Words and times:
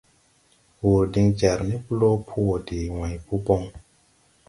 Wur 0.87 1.03
din 1.13 1.27
jar 1.39 1.59
ni 1.69 1.75
blo 1.85 2.11
po 2.27 2.35
wo 2.47 2.55
de 2.67 2.79
wãy 2.99 3.15
po 3.25 3.33
bon. 3.45 3.63